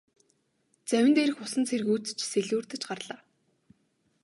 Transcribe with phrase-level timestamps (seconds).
[0.89, 3.21] Завин дээрх усан цэргүүд ч сэлүүрдэж гарлаа.